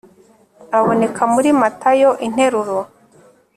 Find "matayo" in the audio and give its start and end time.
1.61-2.09